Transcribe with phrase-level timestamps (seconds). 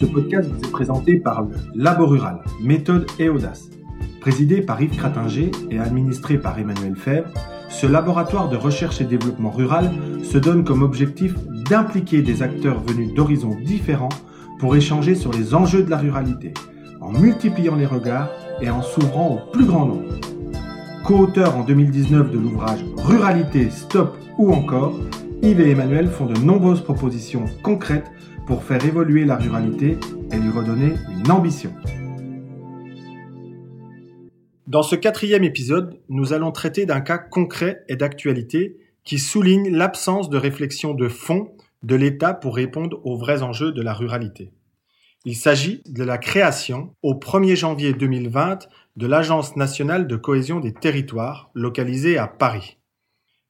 [0.00, 3.68] Ce podcast vous est présenté par le Labo Rural, méthode et audace.
[4.22, 7.28] Présidé par Yves Cratinger et administré par Emmanuel Fèvre,
[7.68, 9.90] ce laboratoire de recherche et développement rural
[10.22, 11.34] se donne comme objectif
[11.68, 14.08] d'impliquer des acteurs venus d'horizons différents
[14.58, 16.54] pour échanger sur les enjeux de la ruralité,
[17.02, 18.30] en multipliant les regards
[18.62, 20.14] et en s'ouvrant au plus grand nombre.
[21.04, 24.94] Co-auteurs en 2019 de l'ouvrage Ruralité, Stop ou encore,
[25.42, 28.10] Yves et Emmanuel font de nombreuses propositions concrètes
[28.50, 29.96] pour faire évoluer la ruralité
[30.32, 31.72] et lui redonner une ambition.
[34.66, 40.30] Dans ce quatrième épisode, nous allons traiter d'un cas concret et d'actualité qui souligne l'absence
[40.30, 41.52] de réflexion de fond
[41.84, 44.50] de l'État pour répondre aux vrais enjeux de la ruralité.
[45.24, 50.72] Il s'agit de la création, au 1er janvier 2020, de l'Agence nationale de cohésion des
[50.72, 52.79] territoires, localisée à Paris.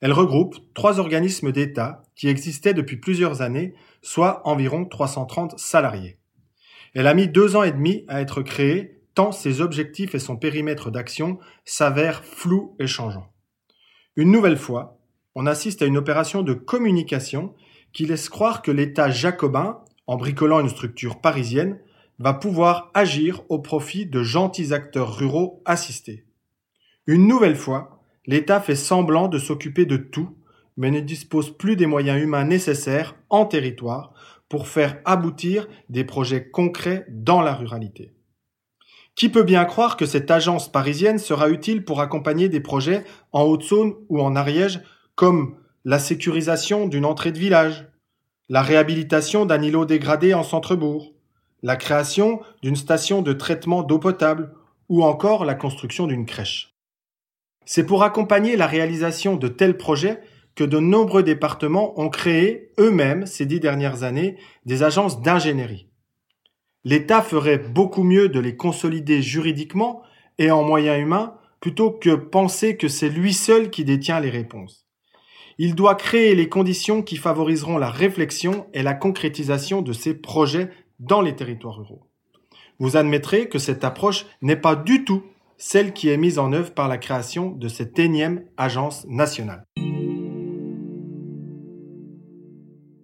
[0.00, 6.18] Elle regroupe trois organismes d'État qui existaient depuis plusieurs années, soit environ 330 salariés.
[6.94, 10.36] Elle a mis deux ans et demi à être créée, tant ses objectifs et son
[10.36, 13.32] périmètre d'action s'avèrent flous et changeants.
[14.16, 14.98] Une nouvelle fois,
[15.34, 17.54] on assiste à une opération de communication
[17.92, 21.78] qui laisse croire que l'État jacobin, en bricolant une structure parisienne,
[22.18, 26.24] va pouvoir agir au profit de gentils acteurs ruraux assistés.
[27.06, 27.95] Une nouvelle fois,
[28.26, 30.36] l'État fait semblant de s'occuper de tout,
[30.76, 34.12] mais ne dispose plus des moyens humains nécessaires en territoire
[34.48, 38.12] pour faire aboutir des projets concrets dans la ruralité.
[39.14, 43.44] Qui peut bien croire que cette agence parisienne sera utile pour accompagner des projets en
[43.44, 44.80] Haute-Saône ou en Ariège
[45.14, 47.88] comme la sécurisation d'une entrée de village,
[48.48, 51.14] la réhabilitation d'un îlot dégradé en centre-bourg,
[51.62, 54.52] la création d'une station de traitement d'eau potable
[54.88, 56.75] ou encore la construction d'une crèche.
[57.66, 60.20] C'est pour accompagner la réalisation de tels projets
[60.54, 65.88] que de nombreux départements ont créé eux-mêmes ces dix dernières années des agences d'ingénierie.
[66.84, 70.02] L'État ferait beaucoup mieux de les consolider juridiquement
[70.38, 74.86] et en moyens humains plutôt que penser que c'est lui seul qui détient les réponses.
[75.58, 80.70] Il doit créer les conditions qui favoriseront la réflexion et la concrétisation de ces projets
[81.00, 82.06] dans les territoires ruraux.
[82.78, 85.24] Vous admettrez que cette approche n'est pas du tout
[85.58, 89.64] celle qui est mise en œuvre par la création de cette énième agence nationale.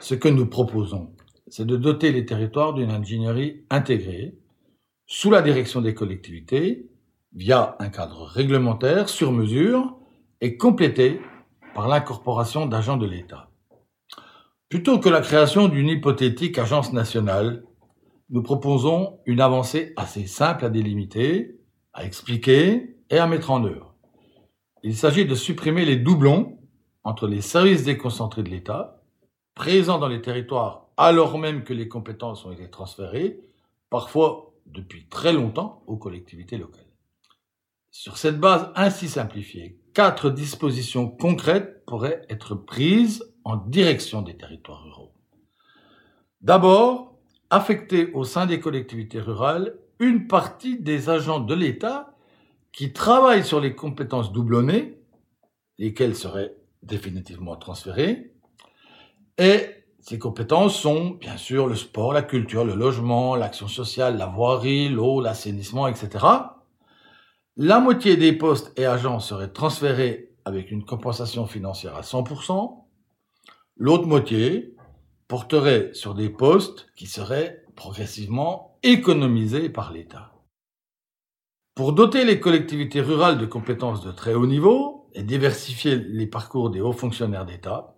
[0.00, 1.10] Ce que nous proposons,
[1.48, 4.34] c'est de doter les territoires d'une ingénierie intégrée,
[5.06, 6.86] sous la direction des collectivités,
[7.34, 9.98] via un cadre réglementaire sur mesure
[10.40, 11.20] et complété
[11.74, 13.50] par l'incorporation d'agents de l'État.
[14.68, 17.64] Plutôt que la création d'une hypothétique agence nationale,
[18.30, 21.57] nous proposons une avancée assez simple à délimiter,
[21.98, 23.92] à expliquer et à mettre en œuvre.
[24.84, 26.56] Il s'agit de supprimer les doublons
[27.02, 29.02] entre les services déconcentrés de l'État,
[29.56, 33.40] présents dans les territoires alors même que les compétences ont été transférées,
[33.90, 36.84] parfois depuis très longtemps, aux collectivités locales.
[37.90, 44.84] Sur cette base ainsi simplifiée, quatre dispositions concrètes pourraient être prises en direction des territoires
[44.84, 45.14] ruraux.
[46.42, 47.18] D'abord,
[47.50, 52.14] affecter au sein des collectivités rurales une partie des agents de l'État
[52.72, 54.98] qui travaillent sur les compétences doublonnées,
[55.78, 58.32] lesquelles seraient définitivement transférées,
[59.38, 64.26] et ces compétences sont bien sûr le sport, la culture, le logement, l'action sociale, la
[64.26, 66.24] voirie, l'eau, l'assainissement, etc.
[67.56, 72.84] La moitié des postes et agents seraient transférés avec une compensation financière à 100%.
[73.76, 74.74] L'autre moitié
[75.28, 80.32] porterait sur des postes qui seraient progressivement économisés par l'État.
[81.74, 86.70] Pour doter les collectivités rurales de compétences de très haut niveau et diversifier les parcours
[86.70, 87.94] des hauts fonctionnaires d'État,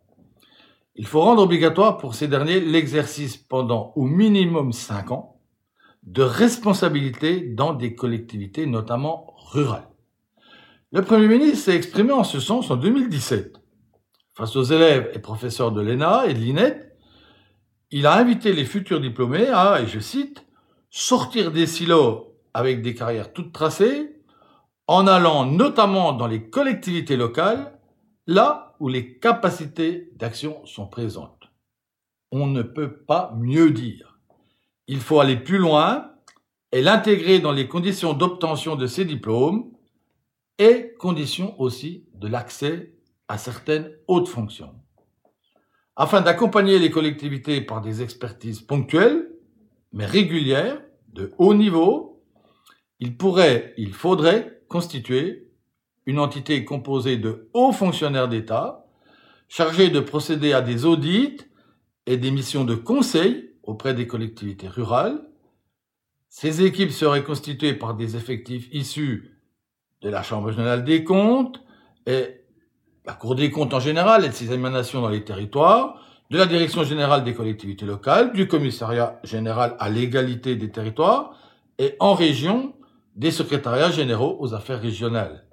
[0.96, 5.40] il faut rendre obligatoire pour ces derniers l'exercice pendant au minimum cinq ans
[6.02, 9.88] de responsabilité dans des collectivités, notamment rurales.
[10.92, 13.60] Le Premier ministre s'est exprimé en ce sens en 2017.
[14.34, 16.89] Face aux élèves et professeurs de l'ENA et de l'INET,
[17.90, 20.46] il a invité les futurs diplômés à, et je cite,
[20.90, 24.16] sortir des silos avec des carrières toutes tracées,
[24.86, 27.78] en allant notamment dans les collectivités locales,
[28.26, 31.50] là où les capacités d'action sont présentes.
[32.32, 34.18] On ne peut pas mieux dire.
[34.86, 36.12] Il faut aller plus loin
[36.72, 39.72] et l'intégrer dans les conditions d'obtention de ces diplômes
[40.58, 42.94] et conditions aussi de l'accès
[43.28, 44.79] à certaines hautes fonctions.
[46.02, 49.28] Afin d'accompagner les collectivités par des expertises ponctuelles,
[49.92, 50.80] mais régulière,
[51.12, 52.24] de haut niveau,
[53.00, 55.50] il pourrait, il faudrait constituer
[56.06, 58.86] une entité composée de hauts fonctionnaires d'État,
[59.46, 61.36] chargés de procéder à des audits
[62.06, 65.28] et des missions de conseil auprès des collectivités rurales,
[66.30, 69.36] Ces équipes seraient constituées par des effectifs issus
[70.00, 71.62] de la Chambre régionale des comptes
[72.06, 72.39] et
[73.10, 75.96] la Cour des comptes en général et de ses émanations dans les territoires,
[76.30, 81.32] de la Direction générale des collectivités locales, du Commissariat général à l'égalité des territoires
[81.80, 82.72] et en région
[83.16, 85.44] des secrétariats généraux aux affaires régionales.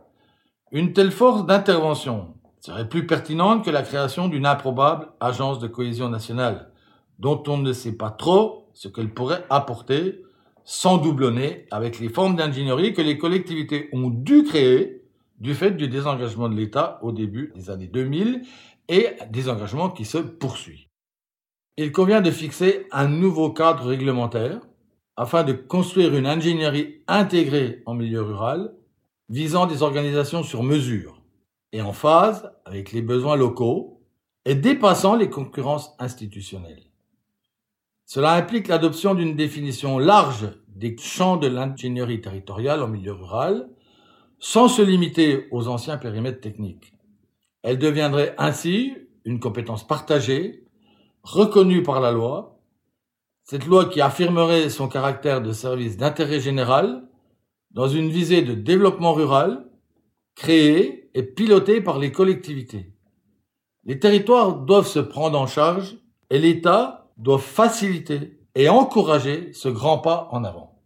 [0.71, 6.09] Une telle force d'intervention serait plus pertinente que la création d'une improbable agence de cohésion
[6.09, 6.69] nationale,
[7.17, 10.21] dont on ne sait pas trop ce qu'elle pourrait apporter,
[10.63, 15.06] sans doublonner avec les formes d'ingénierie que les collectivités ont dû créer
[15.37, 18.41] du fait du désengagement de l'État au début des années 2000
[18.89, 20.87] et des engagements qui se poursuivent.
[21.77, 24.61] Il convient de fixer un nouveau cadre réglementaire
[25.15, 28.73] afin de construire une ingénierie intégrée en milieu rural
[29.29, 31.21] visant des organisations sur mesure
[31.73, 34.01] et en phase avec les besoins locaux
[34.45, 36.83] et dépassant les concurrences institutionnelles.
[38.05, 43.69] Cela implique l'adoption d'une définition large des champs de l'ingénierie territoriale en milieu rural,
[44.39, 46.93] sans se limiter aux anciens périmètres techniques.
[47.63, 48.93] Elle deviendrait ainsi
[49.25, 50.63] une compétence partagée,
[51.23, 52.59] reconnue par la loi,
[53.43, 57.07] cette loi qui affirmerait son caractère de service d'intérêt général
[57.71, 59.67] dans une visée de développement rural,
[60.35, 62.93] créée et pilotée par les collectivités.
[63.83, 65.97] Les territoires doivent se prendre en charge
[66.29, 70.76] et l'État doit faciliter et encourager ce grand pas en avant.